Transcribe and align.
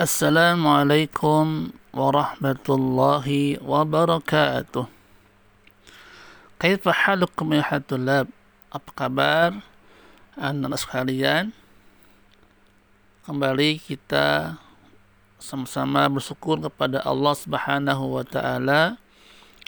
Assalamualaikum 0.00 1.76
warahmatullahi 1.92 3.60
wabarakatuh. 3.60 4.88
Kaifa 6.56 6.88
halukum 7.04 7.52
ya 7.52 7.60
hatulab? 7.60 8.24
Apa 8.72 8.90
kabar 8.96 9.60
anak 10.40 10.80
sekalian? 10.80 11.52
Kembali 13.28 13.76
kita 13.76 14.56
sama-sama 15.36 16.08
bersyukur 16.08 16.56
kepada 16.64 17.04
Allah 17.04 17.36
Subhanahu 17.36 18.16
wa 18.16 18.24
taala 18.24 18.96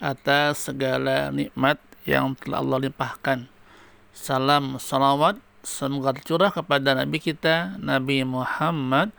atas 0.01 0.65
segala 0.65 1.29
nikmat 1.29 1.77
yang 2.09 2.33
telah 2.41 2.65
Allah 2.65 2.89
limpahkan. 2.89 3.45
Salam 4.17 4.81
salawat 4.81 5.37
semoga 5.61 6.17
tercurah 6.17 6.49
kepada 6.49 6.97
nabi 6.97 7.21
kita 7.21 7.77
Nabi 7.77 8.25
Muhammad 8.25 9.13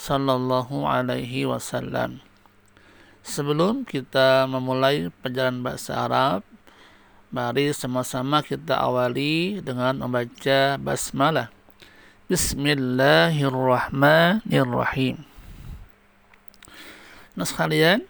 sallallahu 0.00 0.88
alaihi 0.88 1.44
wasallam. 1.44 2.24
Sebelum 3.20 3.84
kita 3.84 4.48
memulai 4.48 5.12
pelajaran 5.20 5.60
bahasa 5.60 6.08
Arab, 6.08 6.40
Mari 7.30 7.70
sama-sama 7.70 8.42
kita 8.42 8.74
awali 8.74 9.62
dengan 9.62 10.02
membaca 10.02 10.74
basmalah. 10.82 11.46
Bismillahirrahmanirrahim. 12.26 15.22
Nah 17.38 17.46
sekalian, 17.46 18.02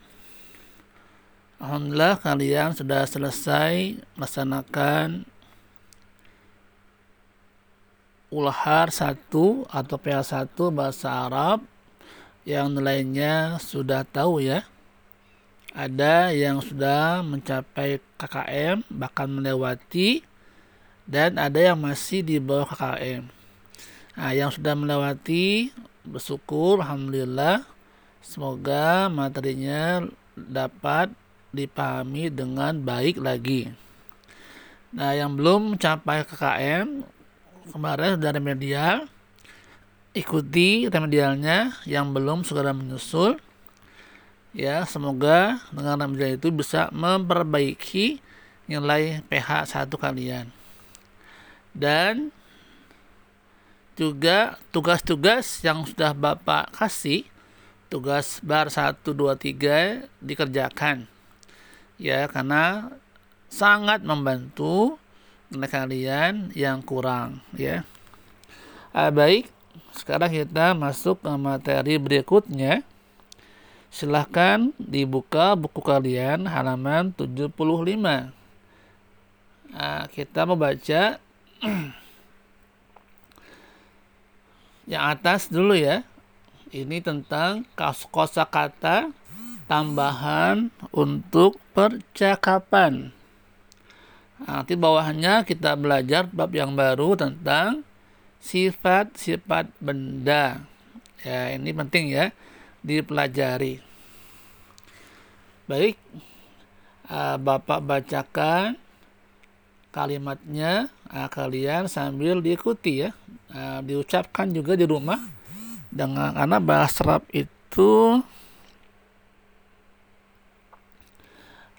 Alhamdulillah 1.60 2.16
kalian 2.16 2.72
sudah 2.72 3.04
selesai 3.04 4.00
melaksanakan 4.16 5.28
ulahar 8.32 8.88
1 8.88 9.20
atau 9.68 9.96
PA1 10.00 10.56
bahasa 10.72 11.28
Arab 11.28 11.60
yang 12.48 12.72
nilainya 12.72 13.60
sudah 13.60 14.02
tahu 14.08 14.40
ya 14.40 14.64
ada 15.70 16.34
yang 16.34 16.58
sudah 16.58 17.22
mencapai 17.22 18.02
KKM 18.18 18.82
bahkan 18.90 19.30
melewati 19.30 20.26
dan 21.06 21.38
ada 21.38 21.58
yang 21.62 21.78
masih 21.78 22.26
di 22.26 22.42
bawah 22.42 22.66
KKM. 22.66 23.22
Nah, 24.18 24.30
yang 24.34 24.50
sudah 24.50 24.74
melewati 24.74 25.70
bersyukur 26.02 26.82
alhamdulillah 26.82 27.62
semoga 28.18 29.06
materinya 29.06 30.02
dapat 30.34 31.14
dipahami 31.54 32.34
dengan 32.34 32.74
baik 32.82 33.22
lagi. 33.22 33.70
Nah, 34.90 35.14
yang 35.14 35.38
belum 35.38 35.78
mencapai 35.78 36.26
KKM 36.26 37.06
kemarin 37.70 38.18
sudah 38.18 38.30
remedial 38.34 38.96
ikuti 40.10 40.90
remedialnya 40.90 41.78
yang 41.86 42.10
belum 42.10 42.42
segera 42.42 42.74
menyusul. 42.74 43.38
Ya 44.50 44.82
semoga 44.82 45.62
dengan 45.70 45.94
ramadan 45.94 46.34
itu 46.34 46.50
bisa 46.50 46.90
memperbaiki 46.90 48.18
nilai 48.66 49.22
PH 49.30 49.78
satu 49.78 49.94
kalian. 49.94 50.50
Dan 51.70 52.34
juga 53.94 54.58
tugas-tugas 54.74 55.62
yang 55.62 55.86
sudah 55.86 56.10
Bapak 56.10 56.74
kasih 56.74 57.22
tugas 57.86 58.42
bar 58.42 58.66
1 58.66 58.98
2 59.06 59.38
3 59.38 60.10
dikerjakan. 60.18 61.06
Ya 61.94 62.26
karena 62.26 62.90
sangat 63.46 64.02
membantu 64.02 64.98
kalian 65.50 66.50
yang 66.58 66.82
kurang 66.82 67.42
ya. 67.54 67.86
Ah, 68.90 69.14
baik 69.14 69.59
sekarang 69.94 70.30
kita 70.30 70.72
masuk 70.74 71.22
ke 71.22 71.32
materi 71.34 71.94
berikutnya. 71.98 72.82
Silahkan 73.90 74.70
dibuka 74.78 75.58
buku 75.58 75.82
kalian 75.82 76.46
halaman 76.46 77.10
75 77.10 77.50
nah, 79.74 80.06
kita 80.14 80.46
membaca 80.46 81.18
yang 84.90 85.04
atas 85.10 85.50
dulu 85.50 85.74
ya. 85.74 86.06
Ini 86.70 87.02
tentang 87.02 87.66
kosa 88.14 88.46
kata 88.46 89.10
tambahan 89.66 90.70
untuk 90.94 91.58
percakapan. 91.74 93.10
Nah, 94.38 94.62
nanti 94.62 94.78
bawahnya 94.78 95.42
kita 95.42 95.74
belajar 95.74 96.30
bab 96.30 96.54
yang 96.54 96.78
baru 96.78 97.18
tentang 97.18 97.82
sifat-sifat 98.40 99.68
benda 99.78 100.64
ya 101.20 101.52
ini 101.52 101.70
penting 101.76 102.10
ya 102.12 102.32
dipelajari. 102.80 103.84
Baik, 105.68 105.94
uh, 107.06 107.36
Bapak 107.38 107.78
bacakan 107.84 108.74
kalimatnya 109.94 110.90
uh, 111.12 111.28
kalian 111.30 111.86
sambil 111.86 112.42
diikuti 112.42 113.06
ya. 113.06 113.14
Uh, 113.50 113.82
diucapkan 113.82 114.50
juga 114.50 114.78
di 114.78 114.86
rumah 114.86 115.18
dengan 115.90 116.34
karena 116.34 116.58
bahasa 116.62 117.02
Arab 117.02 117.22
itu 117.34 118.22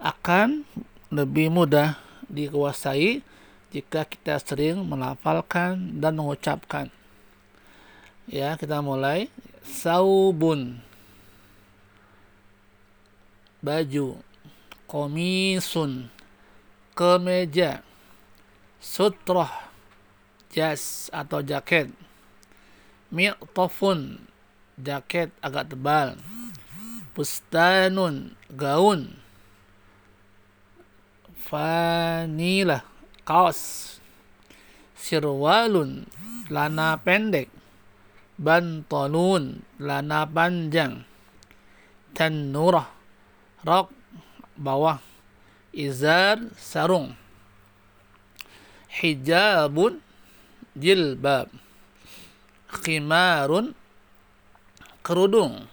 akan 0.01 0.67
lebih 1.07 1.47
mudah 1.47 1.95
dikuasai 2.27 3.23
jika 3.71 4.03
kita 4.03 4.35
sering 4.43 4.83
melafalkan 4.83 6.03
dan 6.03 6.19
mengucapkan. 6.19 6.91
Ya, 8.27 8.59
kita 8.59 8.83
mulai. 8.83 9.31
Saubun. 9.63 10.83
Baju. 13.63 14.19
Komisun. 14.91 16.11
Kemeja. 16.91 17.79
Sutroh. 18.83 19.49
Jas 20.51 21.07
atau 21.15 21.39
jaket. 21.39 21.87
Mi'tofun. 23.07 24.19
Jaket 24.75 25.31
agak 25.39 25.71
tebal. 25.71 26.19
Pustanun 27.15 28.35
gaun. 28.51 29.15
Vanila 31.47 32.90
kaos. 33.27 33.97
Sirwalun 34.97 36.05
lana 36.49 36.97
pendek. 37.01 37.49
Bantalun 38.41 39.61
lana 39.77 40.25
panjang. 40.25 41.05
Tanurah 42.13 42.89
rok 43.65 43.93
bawah. 44.57 44.99
Izar 45.71 46.51
sarung. 46.59 47.15
Hijabun 48.91 50.03
jilbab. 50.75 51.47
Khimarun 52.71 53.73
kerudung. 55.05 55.71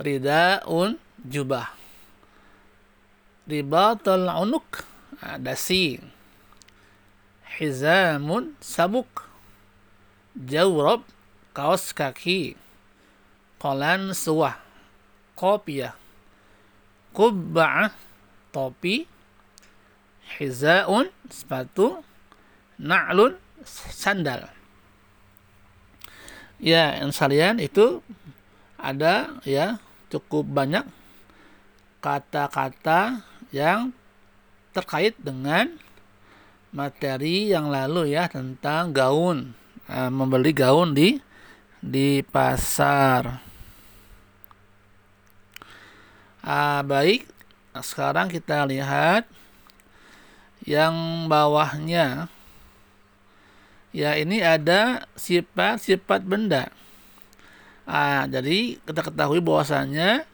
Ridaun 0.00 0.96
jubah. 1.28 1.76
Ribatul 3.44 4.30
unuk 4.30 4.86
dasi 5.42 6.00
hizamun 7.60 8.56
sabuk. 8.64 9.28
Jawrab 10.32 11.04
kaos 11.52 11.92
kaki. 11.92 12.56
Kolan 13.60 14.16
suah 14.16 14.56
kopiah. 15.36 15.92
Qubba'ah 17.12 17.92
topi. 18.48 19.04
Hizaun 20.40 21.12
sepatu. 21.28 22.00
Na'lun 22.80 23.36
sandal. 23.68 24.48
Ya 26.56 26.96
yang 26.96 27.12
sekalian 27.12 27.60
itu 27.60 28.00
ada 28.80 29.36
ya 29.44 29.76
cukup 30.08 30.48
banyak 30.48 30.88
kata-kata 32.00 33.20
yang 33.52 33.92
terkait 34.72 35.12
dengan 35.20 35.76
materi 36.70 37.50
yang 37.50 37.70
lalu 37.70 38.14
ya 38.14 38.30
tentang 38.30 38.94
gaun 38.94 39.54
nah, 39.90 40.10
membeli 40.10 40.54
gaun 40.54 40.94
di 40.94 41.18
di 41.80 42.20
pasar. 42.20 43.40
Ah, 46.40 46.80
baik, 46.84 47.28
sekarang 47.76 48.32
kita 48.32 48.64
lihat 48.68 49.28
yang 50.64 51.26
bawahnya. 51.28 52.28
Ya, 53.90 54.14
ini 54.14 54.38
ada 54.40 55.04
sifat-sifat 55.18 56.22
benda. 56.22 56.70
Ah, 57.88 58.24
jadi 58.30 58.78
kita 58.86 59.02
ketahui 59.02 59.42
bahwasanya 59.42 60.24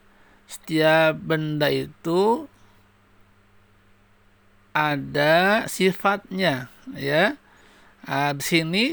setiap 0.47 1.17
benda 1.19 1.73
itu 1.73 2.47
ada 4.77 5.65
sifatnya, 5.73 6.69
ya. 6.93 7.41
Ah, 8.05 8.37
di 8.37 8.45
sini 8.45 8.85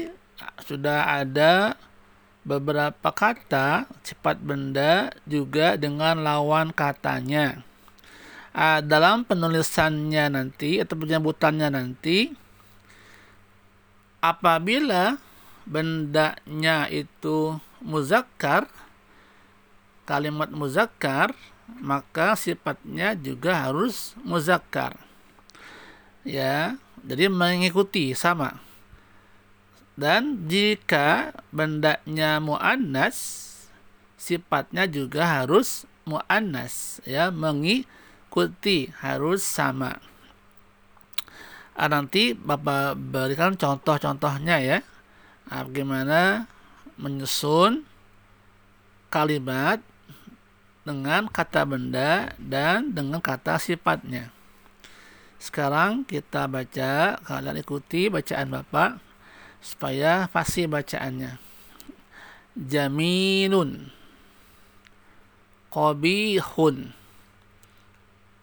sudah 0.64 1.20
ada 1.20 1.76
beberapa 2.44 3.12
kata 3.12 3.88
sifat 4.00 4.40
benda 4.40 5.12
juga 5.28 5.76
dengan 5.76 6.24
lawan 6.24 6.72
katanya. 6.72 7.60
Uh, 8.54 8.78
dalam 8.86 9.26
penulisannya 9.26 10.30
nanti 10.30 10.78
atau 10.78 10.94
penyebutannya 10.94 11.74
nanti 11.74 12.30
apabila 14.22 15.18
bendanya 15.66 16.86
itu 16.86 17.58
muzakkar 17.82 18.70
kalimat 20.06 20.54
muzakkar 20.54 21.34
maka 21.82 22.38
sifatnya 22.38 23.18
juga 23.18 23.66
harus 23.66 24.14
muzakkar 24.22 25.03
ya 26.24 26.80
jadi 27.04 27.28
mengikuti 27.28 28.16
sama 28.16 28.64
dan 29.94 30.50
jika 30.50 31.30
bendanya 31.54 32.42
muannas, 32.42 33.46
sifatnya 34.18 34.90
juga 34.90 35.22
harus 35.22 35.86
muannas, 36.02 36.98
ya, 37.06 37.30
mengikuti 37.30 38.90
harus 38.98 39.46
sama. 39.46 40.02
Ah, 41.78 41.86
nanti 41.86 42.34
Bapak 42.34 42.98
berikan 42.98 43.54
contoh-contohnya 43.54 44.58
ya. 44.58 44.78
Ah, 45.46 45.62
bagaimana 45.62 46.50
menyusun 46.98 47.86
kalimat 49.14 49.78
dengan 50.82 51.30
kata 51.30 51.62
benda 51.62 52.34
dan 52.42 52.90
dengan 52.90 53.22
kata 53.22 53.62
sifatnya. 53.62 54.33
Sekarang 55.44 56.08
kita 56.08 56.48
baca, 56.48 57.20
kalian 57.20 57.60
ikuti 57.60 58.08
bacaan 58.08 58.48
Bapak 58.48 58.96
supaya 59.60 60.24
fasih 60.32 60.72
bacaannya. 60.72 61.36
Jamilun 62.56 63.92
Qabihun 65.68 66.96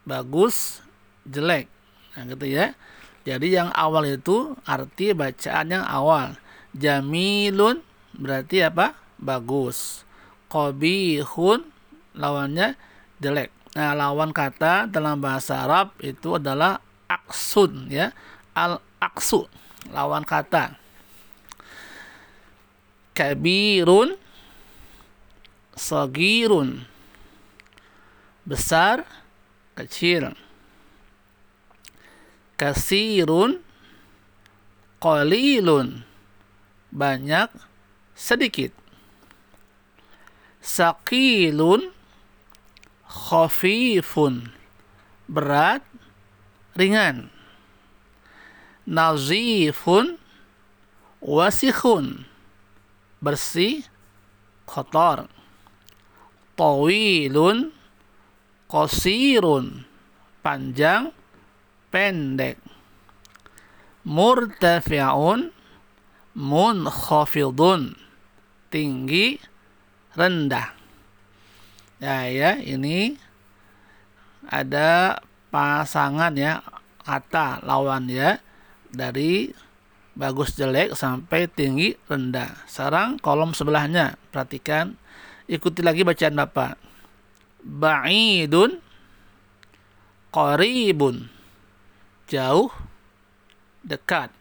Bagus, 0.05 0.85
jelek. 1.25 1.65
Nah, 2.13 2.29
gitu 2.29 2.45
ya. 2.45 2.77
Jadi 3.25 3.49
yang 3.49 3.73
awal 3.73 4.05
itu 4.05 4.53
arti 4.69 5.17
bacaan 5.17 5.73
yang 5.73 5.85
awal. 5.89 6.37
Jamilun 6.77 7.81
berarti 8.13 8.61
apa? 8.61 8.93
Bagus. 9.17 10.05
Qabihun 10.53 11.65
lawannya 12.13 12.77
jelek. 13.17 13.49
Nah, 13.73 13.97
lawan 13.97 14.37
kata 14.37 14.85
dalam 14.85 15.17
bahasa 15.17 15.65
Arab 15.65 15.97
itu 16.03 16.37
adalah 16.37 16.77
aksun 17.11 17.91
ya. 17.91 18.15
Al 18.55 18.79
aksu 19.03 19.47
lawan 19.91 20.23
kata. 20.23 20.79
Kabirun 23.11 24.15
sagirun. 25.75 26.87
Besar 28.47 29.05
kecil. 29.75 30.33
Kasirun 32.55 33.61
qalilun. 35.01 36.05
Banyak 36.91 37.49
sedikit. 38.15 38.75
Sakilun 40.61 41.89
khafifun. 43.07 44.53
Berat 45.31 45.81
ringan. 46.75 47.29
Nazifun 48.87 50.17
wasikhun. 51.21 52.25
Bersih 53.21 53.85
kotor. 54.65 55.29
Tawilun 56.57 57.71
qasirun. 58.67 59.85
Panjang 60.41 61.13
pendek. 61.93 62.57
Murtafi'un 64.07 65.53
munkhafidun. 66.33 67.93
Tinggi 68.71 69.37
rendah. 70.17 70.73
Ya 72.01 72.25
ya 72.25 72.57
ini 72.57 73.13
ada 74.49 75.21
pasangan 75.51 76.33
ya 76.33 76.63
kata 77.03 77.59
lawan 77.67 78.07
ya 78.07 78.39
dari 78.87 79.51
bagus 80.15 80.55
jelek 80.55 80.95
sampai 80.95 81.47
tinggi 81.47 81.95
rendah. 82.07 82.67
Sekarang 82.67 83.19
kolom 83.19 83.55
sebelahnya, 83.55 84.19
perhatikan, 84.31 84.95
ikuti 85.47 85.83
lagi 85.83 86.03
bacaan 86.03 86.35
Bapak. 86.35 86.75
Ba'idun 87.61 88.81
qaribun 90.33 91.29
jauh 92.25 92.71
dekat. 93.83 94.31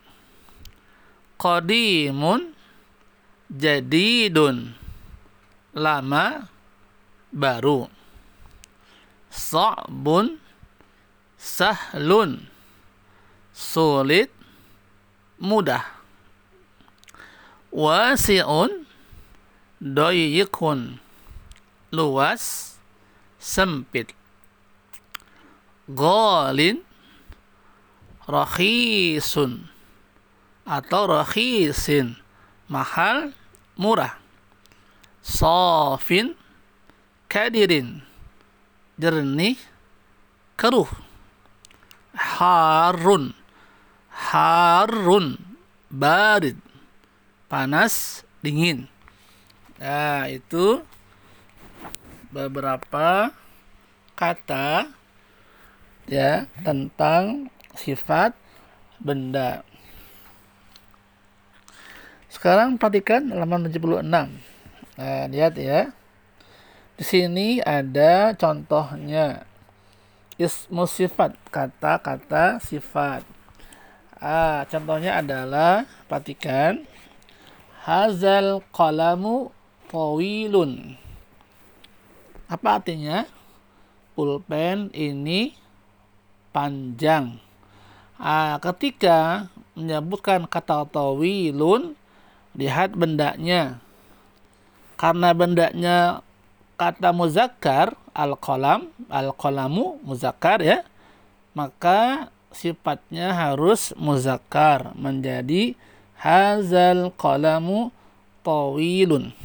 Qadimun 1.41 2.53
jadidun 3.49 4.77
lama 5.73 6.47
baru. 7.33 7.89
Sa'bun 9.31 10.50
sahlun. 11.41 12.45
Sulit. 13.57 14.29
Mudah. 15.41 15.89
Wasi'un. 17.73 18.85
Doyikun 19.81 21.01
luas. 21.97 22.77
Sempit. 23.41 24.13
Golin. 25.89 26.85
Rakhisun. 28.29 29.65
Atau 30.69 31.09
rakhisin. 31.09 32.21
Mahal. 32.69 33.33
Murah. 33.81 34.21
Sofin. 35.25 36.37
Kadirin. 37.33 38.05
Jernih. 39.01 39.57
Keruh 40.61 41.10
harun. 42.15 43.35
Harun. 44.11 45.39
Barid. 45.91 46.59
Panas 47.51 48.23
dingin. 48.41 48.87
Nah 49.81 50.29
itu 50.31 50.85
beberapa 52.31 53.35
kata 54.15 54.87
ya 56.07 56.47
tentang 56.63 57.51
sifat 57.75 58.37
benda. 59.01 59.67
Sekarang 62.31 62.79
perhatikan 62.79 63.35
halaman 63.35 63.67
76 63.67 64.07
nah 64.07 64.29
lihat 65.27 65.57
ya. 65.59 65.91
Di 66.95 67.05
sini 67.09 67.59
ada 67.65 68.37
contohnya 68.37 69.49
ismu 70.41 70.89
sifat 70.89 71.37
kata-kata 71.53 72.57
sifat 72.65 73.21
Ah, 74.21 74.69
contohnya 74.69 75.17
adalah 75.17 75.89
perhatikan 76.05 76.85
hazal 77.89 78.61
qalamu 78.69 79.49
tawilun. 79.89 81.01
Apa 82.45 82.77
artinya? 82.77 83.25
Pulpen 84.13 84.93
ini 84.93 85.57
panjang. 86.53 87.41
Ah, 88.21 88.61
ketika 88.61 89.49
menyebutkan 89.73 90.45
kata 90.45 90.85
tawilun, 90.93 91.97
lihat 92.53 92.93
bendanya. 92.93 93.81
Karena 95.01 95.33
bendanya 95.33 96.21
kata 96.81 97.13
muzakkar, 97.13 97.93
al-qalam, 98.17 98.89
al-qalamu 99.13 100.01
muzakkar 100.01 100.65
ya, 100.65 100.81
maka 101.53 102.33
sifatnya 102.57 103.37
harus 103.37 103.93
muzakkar 104.01 104.97
menjadi 104.97 105.77
hazal 106.17 107.13
qalamu 107.21 107.93
tawilun. 108.41 109.37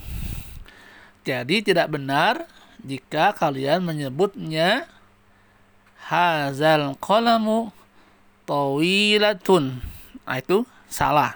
Jadi 1.27 1.59
tidak 1.59 1.91
benar 1.91 2.47
jika 2.87 3.35
kalian 3.35 3.83
menyebutnya 3.83 4.87
hazal 6.07 6.95
qalamu 7.03 7.75
tawilatun. 8.47 9.83
Nah, 10.23 10.39
itu 10.39 10.63
salah. 10.87 11.35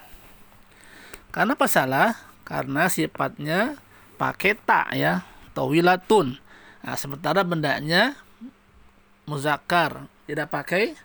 Karena 1.36 1.60
apa 1.60 1.68
salah? 1.68 2.16
Karena 2.48 2.88
sifatnya 2.88 3.76
pakai 4.16 4.58
tak 4.58 4.96
ya, 4.98 5.28
tawilatun. 5.54 6.38
Nah, 6.86 6.96
sementara 6.96 7.44
bendanya 7.44 8.16
muzakkar, 9.30 10.08
tidak 10.26 10.50
pakai 10.50 10.96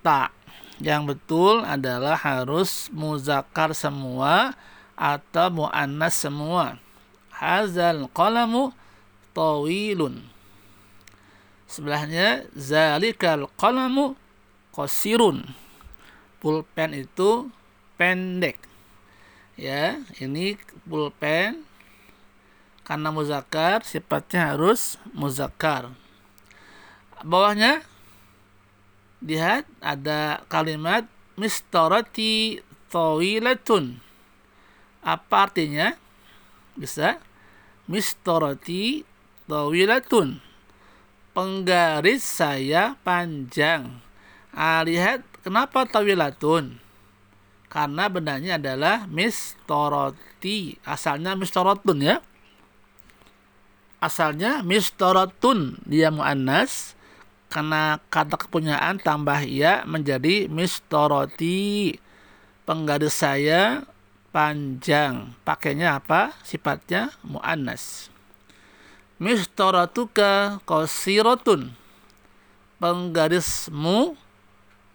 tak. 0.00 0.32
Yang 0.80 1.14
betul 1.14 1.54
adalah 1.62 2.16
harus 2.16 2.88
muzakkar 2.88 3.76
semua 3.76 4.56
atau 4.96 5.48
muannas 5.52 6.16
semua. 6.16 6.80
hazal 7.40 8.04
qalamu 8.12 8.68
tawilun 9.32 10.20
sebelahnya 11.64 12.44
zalikal 12.52 13.48
qalamu 13.56 14.12
qasirun 14.76 15.48
pulpen 16.36 16.92
itu 16.92 17.48
pendek 17.96 18.60
ya 19.56 19.96
ini 20.20 20.60
pulpen 20.84 21.64
karena 22.84 23.14
muzakkar 23.14 23.86
sifatnya 23.86 24.54
harus 24.54 24.98
muzakkar. 25.14 25.92
Bawahnya 27.20 27.84
lihat 29.20 29.68
ada 29.84 30.42
kalimat 30.48 31.04
mistarati 31.36 32.64
tawilatun. 32.88 34.00
Apa 35.04 35.48
artinya? 35.48 35.96
Bisa 36.76 37.20
mistarati 37.84 39.04
tawilatun. 39.44 40.40
Penggaris 41.30 42.24
saya 42.26 42.98
panjang. 43.06 44.02
Ah, 44.50 44.82
lihat 44.82 45.22
kenapa 45.44 45.86
tawilatun? 45.86 46.80
Karena 47.70 48.10
bendanya 48.10 48.58
adalah 48.58 49.06
mistoroti 49.06 50.74
asalnya 50.82 51.38
mistorotun 51.38 52.02
ya 52.02 52.18
asalnya 54.00 54.64
mistorotun 54.64 55.78
dia 55.86 56.08
muannas. 56.10 56.96
Karena 57.50 57.98
kata 58.10 58.38
kepunyaan 58.38 59.02
tambah 59.02 59.42
ya 59.42 59.82
menjadi 59.82 60.46
mistoroti. 60.46 61.98
Penggaris 62.62 63.14
saya 63.20 63.82
panjang. 64.30 65.34
Pakainya 65.42 65.98
apa? 65.98 66.34
Sifatnya 66.46 67.10
muannas. 67.26 68.08
Mistoratuka 69.18 70.62
kosirotun 70.64 71.74
penggarismu 72.80 74.16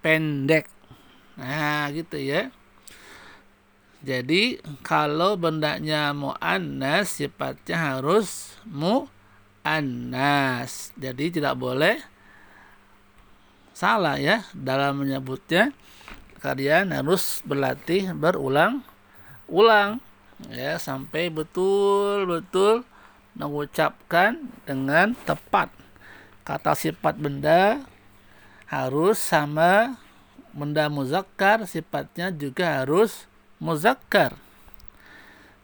pendek. 0.02 0.66
Nah 1.38 1.92
gitu 1.94 2.18
ya 2.18 2.50
jadi 4.06 4.62
kalau 4.86 5.34
bendanya 5.34 6.14
mu'annas 6.14 7.18
sifatnya 7.18 7.98
harus 7.98 8.54
mu'annas. 8.70 9.10
Jadi 10.94 11.42
tidak 11.42 11.58
boleh 11.58 11.98
salah 13.74 14.22
ya 14.22 14.46
dalam 14.54 15.02
menyebutnya. 15.02 15.74
Kalian 16.38 16.94
harus 16.94 17.42
berlatih 17.50 18.14
berulang-ulang 18.14 19.98
ya 20.54 20.78
sampai 20.78 21.34
betul-betul 21.34 22.86
mengucapkan 23.34 24.38
dengan 24.70 25.18
tepat. 25.26 25.74
Kata 26.46 26.78
sifat 26.78 27.18
benda 27.18 27.82
harus 28.70 29.18
sama 29.18 29.98
benda 30.54 30.94
muzakkar 30.94 31.66
sifatnya 31.66 32.30
juga 32.30 32.86
harus 32.86 33.26
muzakkar 33.60 34.36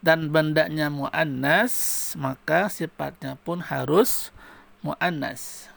dan 0.01 0.33
bendanya 0.33 0.89
muannas 0.89 1.73
maka 2.17 2.67
sifatnya 2.67 3.37
pun 3.37 3.61
harus 3.61 4.33
muannas. 4.81 5.69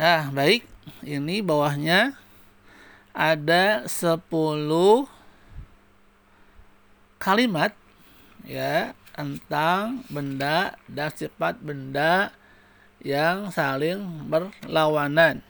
Nah, 0.00 0.32
baik. 0.32 0.64
Ini 1.04 1.44
bawahnya 1.44 2.16
ada 3.12 3.84
10 3.84 4.24
kalimat 7.20 7.76
ya 8.48 8.96
tentang 9.12 10.00
benda 10.08 10.80
dan 10.88 11.12
sifat 11.12 11.60
benda 11.60 12.32
yang 13.04 13.52
saling 13.52 14.24
berlawanan 14.32 15.44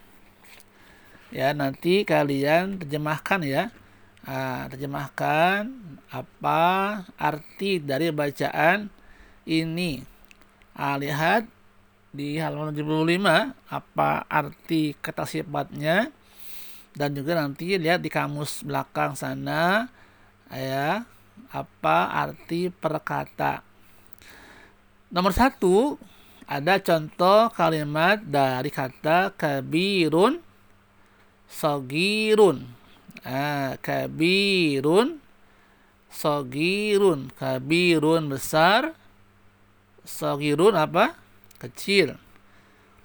ya 1.31 1.55
nanti 1.55 2.03
kalian 2.03 2.83
terjemahkan 2.83 3.41
ya. 3.47 3.65
Nah, 4.21 4.69
terjemahkan 4.69 5.67
apa 6.13 6.61
arti 7.17 7.81
dari 7.81 8.13
bacaan 8.13 8.93
ini. 9.49 10.05
Nah, 10.77 10.95
lihat 11.01 11.49
di 12.11 12.37
halaman 12.37 12.75
75 12.75 13.57
apa 13.71 14.29
arti 14.29 14.95
kata 14.99 15.25
sifatnya. 15.25 16.13
Dan 16.91 17.15
juga 17.15 17.39
nanti 17.39 17.79
lihat 17.79 18.03
di 18.03 18.11
kamus 18.11 18.67
belakang 18.67 19.15
sana 19.15 19.87
ya 20.51 21.07
apa 21.55 21.97
arti 22.11 22.69
perkata. 22.69 23.63
Nomor 25.11 25.35
satu 25.35 25.99
ada 26.51 26.83
contoh 26.83 27.51
kalimat 27.55 28.19
dari 28.23 28.71
kata 28.75 29.35
kabirun 29.39 30.50
sogirun 31.51 32.71
ah, 33.27 33.75
kabirun. 33.83 35.19
Sogirun 36.11 37.35
kabirun 37.35 38.31
besar. 38.31 38.95
Sogirun 40.07 40.79
apa? 40.79 41.19
Kecil. 41.59 42.15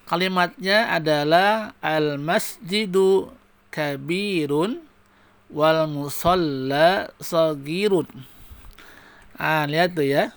Kalimatnya 0.05 0.93
adalah 0.93 1.73
al 1.81 2.21
masjidu 2.21 3.33
kabirun 3.73 4.85
wal 5.49 5.89
musalla 5.89 7.09
sogirun 7.17 8.05
ah 9.35 9.65
lihat 9.65 9.97
tuh 9.97 10.05
ya. 10.05 10.29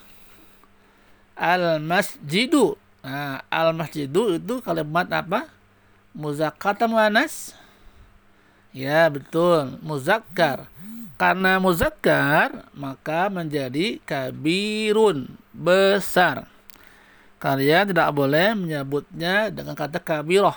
Al 1.39 1.79
masjidu 1.79 2.75
nah, 3.05 3.45
al 3.53 3.77
masjidu 3.77 4.41
itu 4.41 4.65
kalimat 4.65 5.07
apa? 5.13 5.47
Muzakkar 6.17 6.75
atau 6.75 6.91
muannas 6.91 7.55
Ya, 8.73 9.09
betul. 9.09 9.81
Muzakkar. 9.81 10.69
Karena 11.19 11.59
muzakkar, 11.59 12.71
maka 12.77 13.27
menjadi 13.27 13.99
kabirun, 14.07 15.27
besar. 15.51 16.47
Kalian 17.39 17.91
tidak 17.91 18.11
boleh 18.15 18.55
menyebutnya 18.55 19.51
dengan 19.51 19.75
kata 19.75 19.99
kabiroh. 20.03 20.55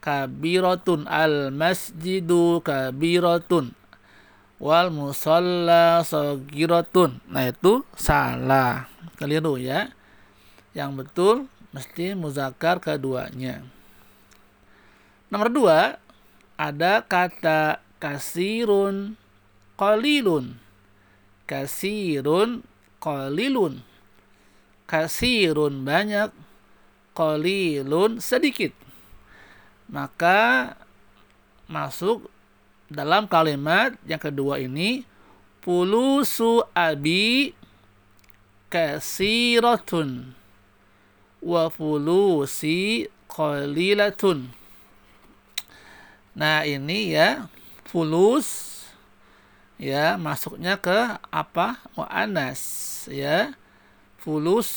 Kabirotun 0.00 1.04
al 1.04 1.52
masjidu 1.52 2.64
kabirotun 2.64 3.76
wal 4.60 4.92
musalla 4.92 6.04
sogirotun. 6.04 7.20
Nah 7.28 7.48
itu 7.48 7.84
salah, 7.96 8.88
keliru 9.16 9.56
ya. 9.56 9.92
Yang 10.76 10.90
betul 11.04 11.36
mesti 11.72 12.16
muzakkar 12.16 12.80
keduanya. 12.80 13.64
Nomor 15.32 15.48
dua, 15.52 15.78
ada 16.60 17.00
kata 17.00 17.80
kasirun 17.96 19.16
qalilun. 19.80 20.60
Kasirun 21.48 22.60
qalilun. 23.00 23.80
Kasirun 24.84 25.88
banyak 25.88 26.28
qalilun 27.16 28.20
sedikit. 28.20 28.76
Maka 29.88 30.76
masuk 31.64 32.28
dalam 32.92 33.24
kalimat 33.24 33.96
yang 34.04 34.20
kedua 34.20 34.60
ini 34.60 35.08
pulusu 35.64 36.60
abi 36.76 37.56
kasiratun. 38.68 40.36
Wa 41.40 41.72
pulusi 41.72 43.08
qalilatun 43.32 44.59
Nah, 46.30 46.62
ini 46.62 47.14
ya 47.14 47.50
fulus 47.90 48.78
ya 49.80 50.14
masuknya 50.14 50.78
ke 50.78 51.18
apa? 51.30 51.82
muannas 51.98 52.60
ya. 53.10 53.54
Fulus 54.20 54.70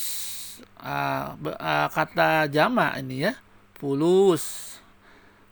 uh, 0.80 1.36
uh, 1.38 1.88
kata 1.92 2.48
jama 2.50 2.96
ini 2.98 3.30
ya. 3.30 3.34
Fulus 3.78 4.78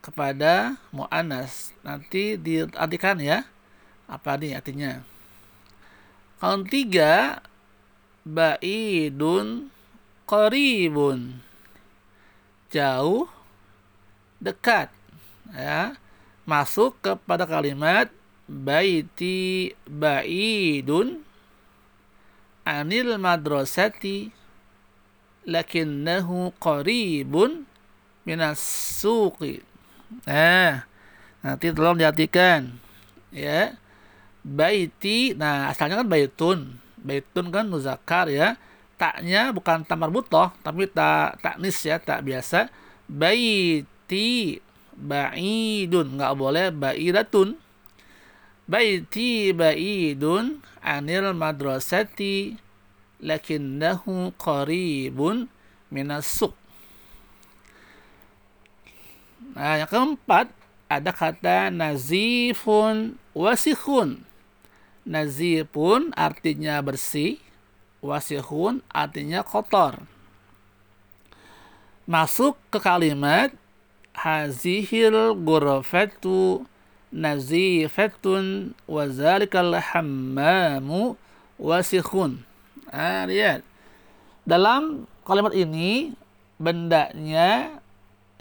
kepada 0.01 0.79
muannas. 0.89 1.75
Nanti 1.86 2.39
diartikan 2.39 3.22
ya. 3.22 3.46
Apa 4.10 4.36
nih 4.36 4.58
artinya? 4.58 5.05
Kalau 6.41 6.65
tiga 6.65 7.46
baidun 8.25 9.70
qaribun 10.25 11.41
jauh 12.72 13.27
dekat 14.39 14.89
ya 15.55 15.96
masuk 16.48 16.98
kepada 17.03 17.46
kalimat 17.46 18.10
baiti 18.51 19.72
baidun 19.88 21.24
anil 22.67 23.15
madrasati 23.15 24.31
lakinnahu 25.48 26.53
qaribun 26.62 27.65
minas 28.27 28.62
suqi. 29.01 29.63
Nah 30.27 30.86
nanti 31.41 31.74
tolong 31.74 31.98
diartikan 31.98 32.77
ya. 33.34 33.77
Baiti 34.41 35.38
nah 35.38 35.70
asalnya 35.70 36.01
kan 36.01 36.10
baitun. 36.10 36.60
Baitun 37.01 37.50
kan 37.50 37.65
muzakkar 37.70 38.29
ya. 38.29 38.58
Taknya 38.98 39.50
bukan 39.50 39.81
tamar 39.81 40.13
butoh 40.13 40.53
tapi 40.62 40.86
tak 40.86 41.41
taknis 41.41 41.81
ya 41.81 41.98
tak 41.98 42.22
biasa. 42.22 42.70
Baiti 43.10 44.62
ba'idun. 45.01 46.22
Nggak 46.22 46.34
boleh 46.38 46.70
ba'idatun. 46.70 47.58
Baiti 48.70 49.51
ba'idun 49.51 50.62
anil 50.79 51.34
madrasati 51.34 52.55
lakinnahu 53.20 54.31
qaribun 54.38 55.50
minas 55.91 56.29
suq. 56.29 56.55
Nah 59.51 59.81
yang 59.84 59.89
keempat 59.89 60.48
ada 60.88 61.12
kata 61.12 61.67
nazifun 61.74 63.20
wasikhun. 63.36 64.24
Nazifun 65.03 66.13
artinya 66.13 66.77
bersih 66.79 67.41
wasihun 68.01 68.81
artinya 68.89 69.46
kotor. 69.46 70.05
Masuk 72.10 72.58
ke 72.74 72.81
kalimat 72.81 73.53
hazihil 74.15 75.36
ghurfatu 75.39 76.65
nazifatun 77.12 78.72
wa 78.88 79.03
zalikal 79.12 79.75
hammamu 79.75 81.20
wasihun. 81.60 82.44
Ah, 82.91 83.27
lihat. 83.27 83.63
Dalam 84.48 85.06
kalimat 85.24 85.53
ini 85.53 86.18
bendanya 86.58 87.77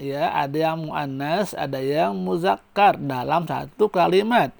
ya 0.00 0.32
ada 0.32 0.56
yang 0.56 0.88
muannas, 0.88 1.52
ada 1.52 1.78
yang 1.78 2.16
muzakkar 2.16 2.96
dalam 2.96 3.44
satu 3.44 3.86
kalimat. 3.92 4.50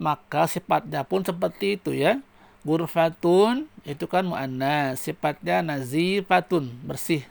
Maka 0.00 0.48
sifatnya 0.48 1.04
pun 1.04 1.22
seperti 1.22 1.76
itu 1.78 1.92
ya. 1.92 2.18
Gurfatun 2.64 3.68
itu 3.88 4.04
kan 4.04 4.24
muannas, 4.28 5.00
sifatnya 5.00 5.64
nazifatun, 5.64 6.68
bersih. 6.84 7.24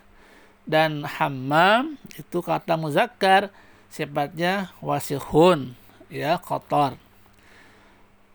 Dan 0.70 1.02
hammam 1.02 1.98
itu 2.14 2.46
kata 2.46 2.78
muzakkar, 2.78 3.50
sifatnya 3.90 4.70
wasihun, 4.86 5.74
ya 6.14 6.38
kotor. 6.38 6.94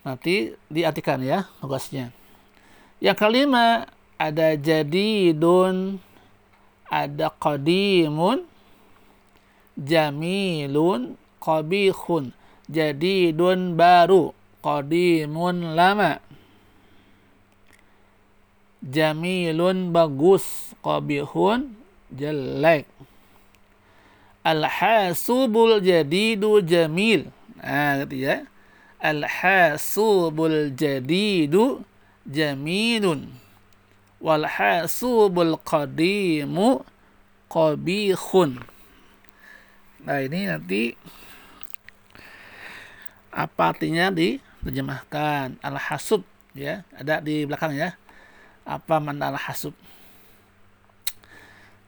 Nanti 0.03 0.59
diartikan 0.67 1.23
ya 1.23 1.47
tugasnya. 1.63 2.11
Yang 2.99 3.17
kelima 3.23 3.87
ada 4.19 4.59
jadidun, 4.59 6.03
ada 6.91 7.31
qadimun, 7.31 8.43
jamilun, 9.79 11.15
qabihun. 11.39 12.35
Jadidun 12.65 13.77
baru, 13.77 14.33
qadimun 14.65 15.77
lama 15.77 16.17
jamilun 18.85 19.93
bagus 19.93 20.73
qabihun 20.85 21.84
jelek. 22.15 22.87
Al-hasubul 24.45 25.81
jadidu 25.81 26.61
jamil. 26.63 27.33
Nah 27.59 28.05
gitu 28.05 28.29
ya? 28.29 28.45
Al-hasubul 29.03 30.73
jadidu 30.73 31.83
jamilun. 32.25 33.35
Wal 34.23 34.49
hasubul 34.49 35.61
qadimu 35.61 36.85
qabihun. 37.53 38.61
Nah 40.05 40.19
ini 40.21 40.49
nanti 40.49 40.97
apa 43.33 43.75
artinya 43.75 44.09
diterjemahkan? 44.13 45.61
Al-hasub 45.61 46.25
ya. 46.57 46.85
Ada 46.97 47.21
di 47.21 47.45
belakang 47.45 47.77
ya. 47.77 47.97
Apa 48.65 48.97
mana 48.97 49.33
al-hasub 49.33 49.77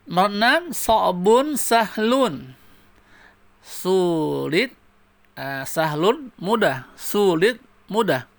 Nomor 0.07 0.71
so'bun 0.71 1.59
sahlun. 1.59 2.54
Sulit 3.67 4.71
uh, 5.35 5.67
sahlun 5.67 6.30
mudah 6.39 6.87
sulit 6.95 7.59
mudah. 7.91 8.30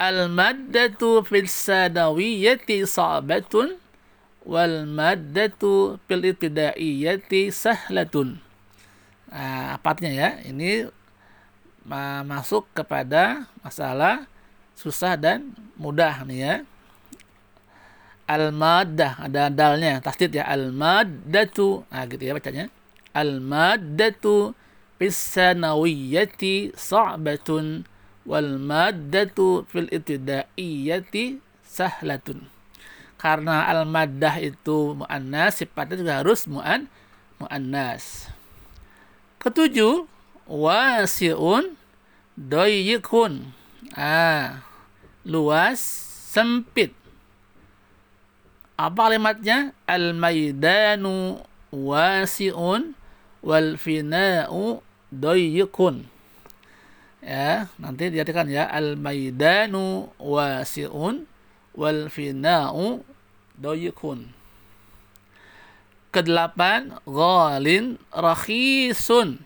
Al-maddatu 0.00 1.20
fil 1.28 1.44
sadawiyyati 1.44 2.88
sa'batun 2.88 3.76
wal 4.48 4.88
maddatu 4.88 6.00
fil 6.08 6.24
ibtidaiyati 6.32 7.52
sahlatun. 7.52 8.40
Uh, 9.28 9.76
apa 9.76 9.92
artinya 9.92 10.10
ya 10.16 10.30
ini 10.48 10.88
uh, 11.84 12.22
masuk 12.24 12.64
kepada 12.72 13.44
masalah 13.60 14.24
susah 14.72 15.20
dan 15.20 15.52
mudah 15.76 16.24
nih 16.24 16.40
ya 16.40 16.54
al-maddah. 18.30 19.26
Ada 19.26 19.50
dalnya 19.50 19.98
tasdid 19.98 20.38
ya. 20.38 20.46
Al-maddatu. 20.46 21.82
Nah 21.90 22.06
gitu 22.06 22.22
ya 22.22 22.32
bacanya. 22.38 22.70
Al-maddatu 23.10 24.54
pisanawiyyati 25.02 26.78
sa'batun 26.78 27.82
wal 28.28 28.60
maddatu 28.62 29.66
fil 29.66 29.90
ibtidaiyati 29.90 31.42
sahlatun. 31.66 32.46
Karena 33.18 33.68
al-maddah 33.68 34.38
itu 34.40 34.96
muannas 34.96 35.60
sifatnya 35.60 36.00
juga 36.00 36.14
harus 36.22 36.46
muan 36.46 36.86
muannas. 37.40 38.28
Ketujuh 39.40 40.04
wasiun 40.44 41.76
doyikun 42.36 43.52
ah 43.96 44.64
luas 45.24 45.80
sempit 46.32 46.92
apa 48.80 49.12
kalimatnya? 49.12 49.76
Al-maidanu 49.84 51.44
wasi'un 51.68 52.96
wal 53.44 53.76
fina'u 53.76 54.80
dayyikun. 55.12 56.08
Ya, 57.20 57.68
nanti 57.76 58.08
diartikan 58.08 58.48
ya 58.48 58.64
al-maidanu 58.72 60.08
wasi'un 60.16 61.28
wal 61.76 62.08
fina'u 62.08 63.04
dayyikun. 63.60 64.32
Kedelapan, 66.08 66.96
ghalin 67.04 68.00
rakhisun. 68.08 69.44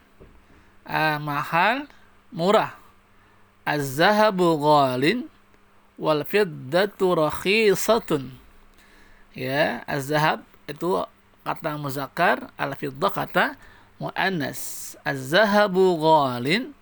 Ah, 0.87 1.19
mahal, 1.19 1.91
murah. 2.31 2.79
Az-zahabu 3.67 4.63
ghalin 4.63 5.27
wal 5.99 6.23
fiddatu 6.23 7.19
rakhisatun 7.19 8.44
ya 9.35 9.83
az-zahab 9.91 10.47
itu 10.71 11.03
kata 11.45 11.77
muzakkar 11.77 12.49
al-fiddah 12.57 13.13
kata 13.13 13.59
muannas 13.99 14.95
az-zahabu 15.03 15.99
ghalin 15.99 16.73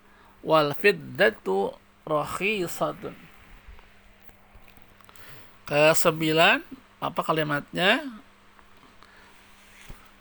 wal 0.45 0.71
fiddatu 0.77 1.73
rakhisatun. 2.05 3.17
Ke 5.67 5.91
sembilan 5.95 6.63
apa 7.01 7.21
kalimatnya? 7.23 8.03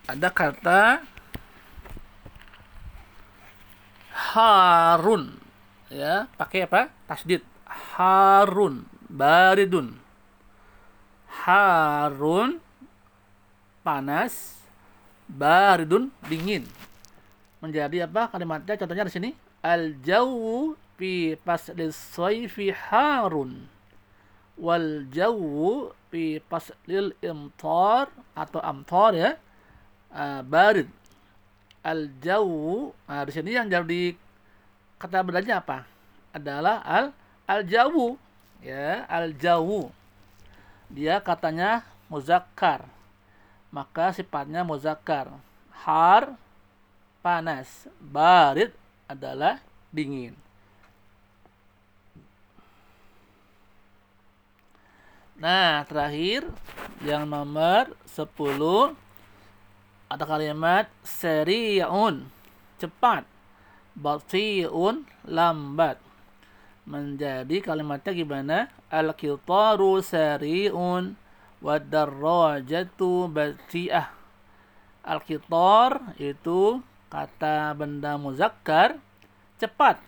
Ada 0.07 0.29
kata 0.31 0.83
harun. 4.11 5.39
Ya 5.93 6.27
pakai 6.35 6.67
apa? 6.67 6.91
Tasdid. 7.07 7.43
Harun 7.97 8.87
baridun 9.09 10.02
harun 11.43 12.63
panas 13.83 14.63
baridun 15.27 16.15
dingin. 16.31 16.63
Menjadi 17.59 18.07
apa 18.07 18.31
kalimatnya? 18.31 18.79
Contohnya 18.79 19.07
di 19.07 19.15
sini 19.15 19.31
al 19.63 19.99
jawu 20.03 20.79
fi 20.99 21.35
paslis 21.43 21.95
sayfi 21.95 22.71
harun. 22.71 23.67
Wal 24.59 25.11
jawu 25.11 25.91
fi 26.13 26.39
paslil 26.39 27.17
imtar 27.19 28.13
atau 28.39 28.61
amtar 28.63 29.11
ya 29.15 29.31
uh, 30.15 30.43
barid. 30.47 30.87
Al 31.83 32.07
jawu 32.23 32.95
nah 33.11 33.27
di 33.27 33.33
sini 33.35 33.59
yang 33.59 33.67
jadi 33.67 34.15
kata 35.03 35.27
bedanya 35.27 35.59
apa? 35.59 35.83
Adalah 36.31 36.87
al 36.87 37.11
al 37.51 37.67
jawu 37.67 38.15
ya 38.63 39.03
al 39.11 39.35
jawu 39.35 39.91
dia 40.93 41.19
katanya 41.25 41.89
muzakkar. 42.13 42.85
Maka 43.73 44.13
sifatnya 44.13 44.61
muzakkar. 44.61 45.33
Har 45.73 46.37
panas. 47.25 47.89
Barid 47.97 48.77
adalah 49.09 49.65
dingin. 49.89 50.37
Nah, 55.41 55.83
terakhir 55.89 56.47
yang 57.03 57.27
nomor 57.27 57.91
10 58.07 58.95
ada 60.07 60.29
kalimat 60.29 60.87
seriun 61.03 62.29
cepat, 62.77 63.25
batiun 63.97 65.09
lambat. 65.25 65.97
Menjadi 66.83 67.63
kalimatnya 67.63 68.13
gimana? 68.13 68.59
Al-qitaru 68.91 70.03
sari'un 70.03 71.15
wa 71.63 71.77
darrajatu 71.79 73.31
bati'ah. 73.31 74.11
Al-qitar 75.03 76.15
itu 76.19 76.83
kata 77.11 77.75
benda 77.75 78.15
muzakkar 78.19 78.99
cepat 79.59 79.99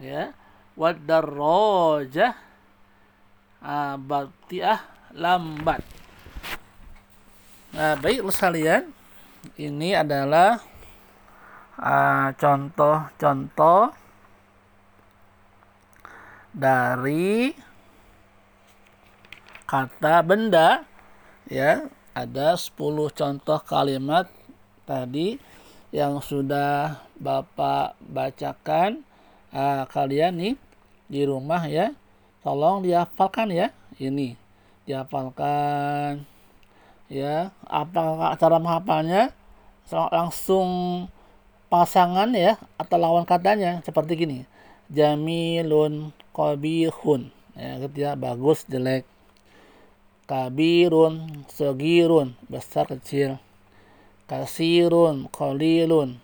ya. 0.00 0.32
Wa 0.76 0.96
darrajah 0.96 2.36
bati'ah 4.00 4.80
lambat. 5.12 5.84
Nah, 7.70 7.94
baik 8.00 8.26
sekalian, 8.32 8.90
ini 9.54 9.94
adalah 9.94 10.58
contoh-contoh 12.34 13.94
uh, 13.94 13.99
dari 16.54 17.54
kata 19.66 20.22
benda. 20.26 20.84
Ya 21.50 21.90
ada 22.14 22.54
10 22.54 22.78
contoh 23.10 23.58
kalimat 23.66 24.26
tadi 24.86 25.38
yang 25.90 26.22
sudah 26.22 27.02
Bapak 27.20 27.98
bacakan. 28.00 29.04
Uh, 29.50 29.82
kalian 29.90 30.38
nih 30.38 30.54
di 31.10 31.26
rumah 31.26 31.66
ya 31.66 31.90
tolong 32.40 32.86
dihafalkan 32.86 33.50
ya 33.50 33.74
ini. 33.98 34.38
Dihafalkan. 34.86 36.22
Ya 37.10 37.50
apa 37.66 38.34
cara 38.38 38.56
menghafalnya? 38.62 39.34
Langsung 39.90 40.70
pasangan 41.66 42.30
ya 42.30 42.58
atau 42.78 42.96
lawan 42.98 43.26
katanya 43.26 43.82
seperti 43.82 44.14
gini. 44.14 44.38
Jamilun 44.90 46.14
qabihun 46.40 47.28
ya 47.52 47.76
ya 47.92 48.16
bagus 48.16 48.64
jelek. 48.64 49.04
Kabirun 50.24 51.44
sogirun 51.52 52.38
besar 52.48 52.88
kecil. 52.88 53.36
Kasirun 54.24 55.28
qalilun 55.28 56.16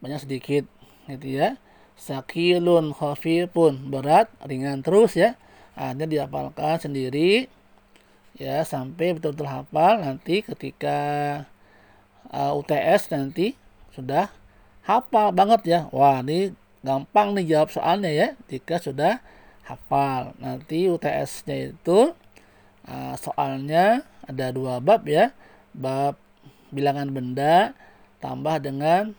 banyak 0.00 0.24
sedikit 0.24 0.64
gitu 1.04 1.28
ya. 1.28 1.60
Sakilun 2.00 2.96
khafifun 2.96 3.92
berat 3.92 4.32
ringan 4.46 4.80
terus 4.80 5.18
ya. 5.18 5.36
Ada 5.76 6.08
dihafalkan 6.08 6.80
sendiri 6.80 7.50
ya 8.40 8.64
sampai 8.64 9.18
betul-betul 9.18 9.48
hafal 9.50 10.00
nanti 10.00 10.40
ketika 10.40 10.98
uh, 12.32 12.56
UTS 12.56 13.10
nanti 13.12 13.58
sudah 13.92 14.30
hafal 14.86 15.34
banget 15.34 15.60
ya. 15.66 15.80
Wah 15.90 16.22
ini 16.22 16.54
gampang 16.80 17.36
nih 17.36 17.56
jawab 17.56 17.70
soalnya 17.72 18.10
ya 18.10 18.28
jika 18.48 18.80
sudah 18.80 19.20
hafal. 19.64 20.34
Nanti 20.40 20.90
UTS-nya 20.90 21.74
itu 21.74 22.12
uh, 22.88 23.14
soalnya 23.20 24.04
ada 24.26 24.50
dua 24.50 24.82
bab 24.82 25.06
ya. 25.06 25.32
Bab 25.70 26.18
bilangan 26.70 27.10
benda 27.10 27.74
tambah 28.18 28.58
dengan 28.58 29.14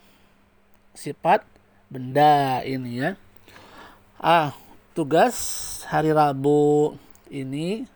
sifat 0.92 1.44
benda 1.88 2.60
ini 2.64 3.02
ya. 3.02 3.10
Ah, 4.22 4.54
tugas 4.94 5.36
hari 5.90 6.14
Rabu 6.14 6.94
ini 7.32 7.88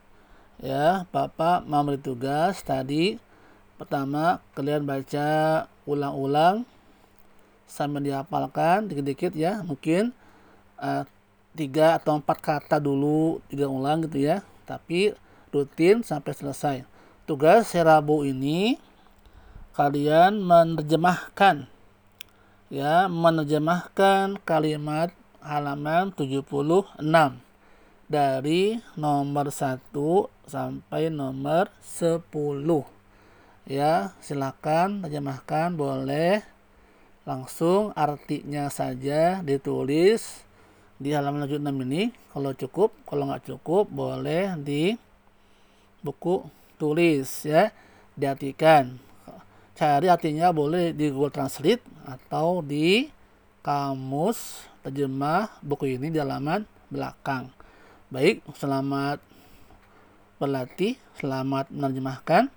ya, 0.59 1.05
Bapak 1.13 1.69
memberi 1.69 2.01
tugas 2.01 2.65
tadi 2.65 3.21
pertama 3.77 4.41
kalian 4.57 4.89
baca 4.89 5.29
ulang-ulang 5.85 6.65
sambil 7.67 8.03
dihafalkan 8.03 8.87
dikit-dikit 8.87 9.35
ya 9.35 9.61
mungkin 9.67 10.15
uh, 10.79 11.03
tiga 11.59 11.99
atau 11.99 12.17
empat 12.17 12.39
kata 12.39 12.77
dulu 12.79 13.43
tiga 13.51 13.67
ulang 13.67 14.07
gitu 14.07 14.23
ya. 14.23 14.47
Tapi 14.67 15.15
rutin 15.51 16.03
sampai 16.03 16.33
selesai. 16.35 16.77
Tugas 17.27 17.71
serabu 17.71 18.23
ini 18.23 18.79
kalian 19.75 20.43
menerjemahkan. 20.43 21.67
Ya 22.67 23.07
menerjemahkan 23.07 24.43
kalimat 24.43 25.15
halaman 25.39 26.11
76 26.11 26.99
dari 28.07 28.79
nomor 28.95 29.51
1 29.51 29.95
sampai 30.47 31.11
nomor 31.11 31.71
10 31.83 32.23
ya 33.67 34.15
silakan 34.23 35.03
terjemahkan 35.03 35.75
boleh 35.75 36.43
langsung 37.27 37.91
artinya 37.99 38.71
saja 38.71 39.43
ditulis 39.43 40.47
di 40.97 41.11
halaman 41.11 41.45
lanjut 41.45 41.61
6 41.61 41.85
ini. 41.85 42.03
Kalau 42.31 42.55
cukup 42.55 42.95
kalau 43.03 43.27
nggak 43.27 43.51
cukup 43.51 43.91
boleh 43.91 44.55
di 44.63 44.95
buku 46.01 46.47
tulis 46.79 47.27
ya 47.43 47.75
diartikan. 48.15 48.95
Cari 49.77 50.09
artinya 50.09 50.55
boleh 50.55 50.95
di 50.97 51.13
Google 51.13 51.35
Translate 51.35 51.85
atau 52.07 52.65
di 52.65 53.11
kamus 53.61 54.65
terjemah 54.87 55.51
buku 55.61 55.99
ini 55.99 56.15
di 56.15 56.23
halaman 56.23 56.63
belakang. 56.89 57.51
Baik 58.09 58.47
selamat 58.55 59.19
berlatih 60.39 60.95
selamat 61.19 61.75
menerjemahkan. 61.75 62.49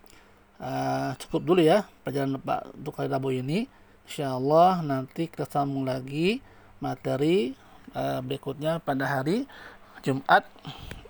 Uh, 0.59 1.15
cukup 1.23 1.41
dulu 1.41 1.61
ya 1.63 1.87
pelajaran 2.03 2.35
Pak 2.37 2.75
untuk 2.75 2.93
hari 2.99 3.07
Rabu 3.07 3.31
ini 3.31 3.78
Insya 4.09 4.41
Allah 4.41 4.81
nanti 4.81 5.29
kita 5.29 5.45
sambung 5.45 5.85
lagi 5.85 6.41
materi 6.81 7.53
uh, 7.93 8.25
berikutnya 8.25 8.81
pada 8.81 9.05
hari 9.05 9.45
Jumat 10.01 10.49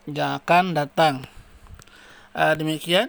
yang 0.03 0.35
akan 0.35 0.75
datang. 0.75 1.23
Uh, 2.35 2.51
demikian 2.59 3.07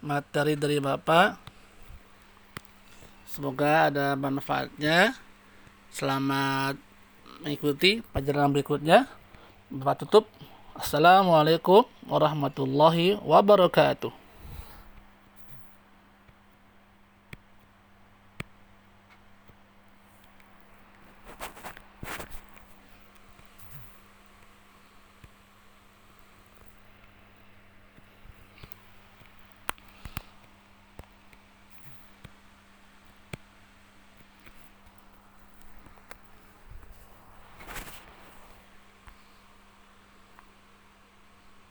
materi 0.00 0.56
dari 0.56 0.80
Bapak. 0.80 1.36
Semoga 3.28 3.92
ada 3.92 4.16
manfaatnya. 4.16 5.12
Selamat 5.92 6.80
mengikuti 7.44 8.00
pelajaran 8.00 8.56
berikutnya. 8.56 9.04
Bapak 9.68 10.08
tutup. 10.08 10.24
Assalamualaikum 10.72 11.84
warahmatullahi 12.08 13.20
wabarakatuh. 13.20 14.27